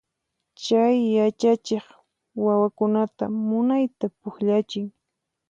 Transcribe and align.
Chay 0.61 0.95
yachachiq 1.17 1.85
wawakunata 2.43 3.23
munayta 3.47 4.05
pukllachin. 4.19 4.87